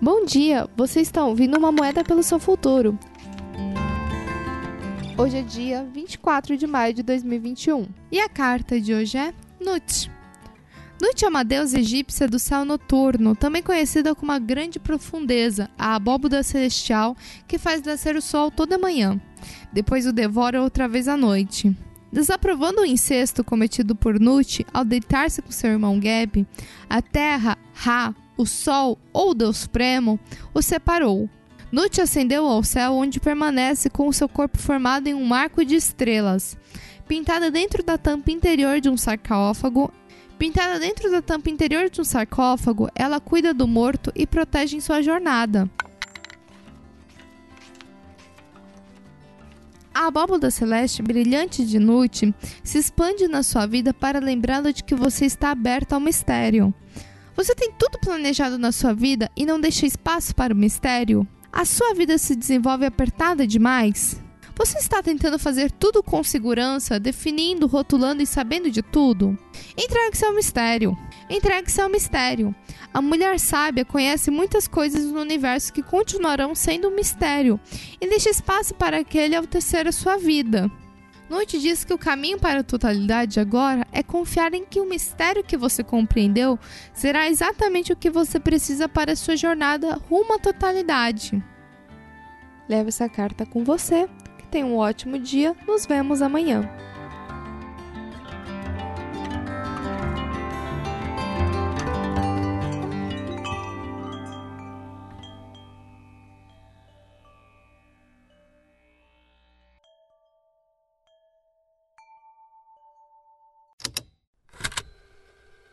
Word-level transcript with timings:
Bom 0.00 0.26
dia, 0.26 0.68
você 0.76 1.00
está 1.00 1.24
ouvindo 1.24 1.56
uma 1.56 1.72
moeda 1.72 2.04
pelo 2.04 2.22
seu 2.22 2.38
futuro. 2.38 2.98
Hoje 5.16 5.38
é 5.38 5.42
dia 5.42 5.88
24 5.90 6.54
de 6.54 6.66
maio 6.66 6.92
de 6.92 7.02
2021 7.02 7.88
e 8.12 8.20
a 8.20 8.28
carta 8.28 8.78
de 8.78 8.92
hoje 8.92 9.16
é 9.16 9.32
Nut. 9.58 10.10
Nut 11.00 11.24
é 11.24 11.28
uma 11.28 11.42
deusa 11.42 11.78
egípcia 11.78 12.28
do 12.28 12.38
céu 12.38 12.62
noturno, 12.62 13.34
também 13.34 13.62
conhecida 13.62 14.14
como 14.14 14.32
a 14.32 14.38
grande 14.38 14.78
profundeza, 14.78 15.70
a 15.78 15.94
abóboda 15.94 16.42
celestial 16.42 17.16
que 17.48 17.56
faz 17.56 17.80
nascer 17.82 18.16
o 18.16 18.22
sol 18.22 18.50
toda 18.50 18.76
manhã, 18.76 19.18
depois 19.72 20.06
o 20.06 20.12
devora 20.12 20.62
outra 20.62 20.86
vez 20.86 21.08
à 21.08 21.16
noite. 21.16 21.74
Desaprovando 22.12 22.82
o 22.82 22.86
incesto 22.86 23.42
cometido 23.42 23.96
por 23.96 24.20
Nut 24.20 24.66
ao 24.74 24.84
deitar-se 24.84 25.40
com 25.40 25.50
seu 25.50 25.70
irmão 25.70 25.98
Geb, 26.00 26.46
a 26.88 27.00
terra, 27.00 27.56
Ra, 27.72 28.14
o 28.36 28.46
sol 28.46 28.98
ou 29.12 29.34
Deus 29.34 29.58
Supremo, 29.58 30.18
o 30.54 30.62
separou. 30.62 31.28
Nut 31.70 32.00
ascendeu 32.00 32.46
ao 32.46 32.62
céu, 32.62 32.92
onde 32.92 33.20
permanece 33.20 33.90
com 33.90 34.08
o 34.08 34.12
seu 34.12 34.28
corpo 34.28 34.58
formado 34.58 35.08
em 35.08 35.14
um 35.14 35.24
marco 35.24 35.64
de 35.64 35.74
estrelas. 35.74 36.56
Pintada 37.08 37.50
dentro 37.50 37.82
da 37.82 37.98
tampa 37.98 38.30
interior 38.30 38.80
de 38.80 38.88
um 38.88 38.96
sarcófago, 38.96 39.92
pintada 40.38 40.78
dentro 40.78 41.10
da 41.10 41.20
tampa 41.20 41.50
interior 41.50 41.90
de 41.90 42.00
um 42.00 42.04
sarcófago, 42.04 42.88
ela 42.94 43.20
cuida 43.20 43.52
do 43.52 43.66
morto 43.66 44.12
e 44.14 44.26
protege 44.26 44.76
em 44.76 44.80
sua 44.80 45.02
jornada. 45.02 45.68
A 49.98 50.08
abóboda 50.08 50.50
celeste 50.50 51.02
brilhante 51.02 51.64
de 51.64 51.78
Nut 51.78 52.34
se 52.62 52.78
expande 52.78 53.26
na 53.26 53.42
sua 53.42 53.66
vida 53.66 53.94
para 53.94 54.20
lembrá-lo 54.20 54.70
de 54.70 54.84
que 54.84 54.94
você 54.94 55.24
está 55.24 55.50
aberto 55.50 55.94
ao 55.94 56.00
mistério. 56.00 56.74
Você 57.36 57.54
tem 57.54 57.70
tudo 57.70 57.98
planejado 57.98 58.56
na 58.56 58.72
sua 58.72 58.94
vida 58.94 59.30
e 59.36 59.44
não 59.44 59.60
deixa 59.60 59.84
espaço 59.84 60.34
para 60.34 60.54
o 60.54 60.56
mistério? 60.56 61.28
A 61.52 61.66
sua 61.66 61.92
vida 61.92 62.16
se 62.16 62.34
desenvolve 62.34 62.86
apertada 62.86 63.46
demais? 63.46 64.22
Você 64.56 64.78
está 64.78 65.02
tentando 65.02 65.38
fazer 65.38 65.70
tudo 65.70 66.02
com 66.02 66.24
segurança, 66.24 66.98
definindo, 66.98 67.66
rotulando 67.66 68.22
e 68.22 68.26
sabendo 68.26 68.70
de 68.70 68.80
tudo? 68.80 69.36
Entregue-se 69.76 70.24
ao 70.24 70.34
mistério. 70.34 70.96
Entregue-se 71.28 71.78
ao 71.78 71.90
mistério. 71.90 72.54
A 72.92 73.02
mulher 73.02 73.38
sábia 73.38 73.84
conhece 73.84 74.30
muitas 74.30 74.66
coisas 74.66 75.04
no 75.04 75.20
universo 75.20 75.74
que 75.74 75.82
continuarão 75.82 76.54
sendo 76.54 76.88
um 76.88 76.94
mistério 76.96 77.60
e 78.00 78.08
deixa 78.08 78.30
espaço 78.30 78.74
para 78.74 79.04
que 79.04 79.18
ele 79.18 79.36
altecer 79.36 79.86
a 79.86 79.92
sua 79.92 80.16
vida. 80.16 80.70
Noite 81.28 81.58
diz 81.58 81.84
que 81.84 81.92
o 81.92 81.98
caminho 81.98 82.38
para 82.38 82.60
a 82.60 82.64
totalidade 82.64 83.40
agora 83.40 83.86
é 83.90 84.02
confiar 84.02 84.54
em 84.54 84.64
que 84.64 84.80
o 84.80 84.88
mistério 84.88 85.42
que 85.42 85.56
você 85.56 85.82
compreendeu 85.82 86.58
será 86.92 87.28
exatamente 87.28 87.92
o 87.92 87.96
que 87.96 88.10
você 88.10 88.38
precisa 88.38 88.88
para 88.88 89.12
a 89.12 89.16
sua 89.16 89.36
jornada 89.36 89.94
rumo 90.08 90.34
à 90.34 90.38
totalidade. 90.38 91.42
Leve 92.68 92.88
essa 92.88 93.08
carta 93.08 93.44
com 93.44 93.64
você 93.64 94.08
Tenha 94.50 94.66
um 94.66 94.76
ótimo 94.76 95.18
dia. 95.18 95.54
Nos 95.66 95.86
vemos 95.86 96.22
amanhã. 96.22 96.68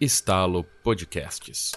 Estalo 0.00 0.64
Podcasts 0.82 1.72